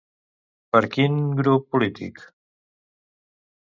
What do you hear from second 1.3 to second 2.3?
grup polític?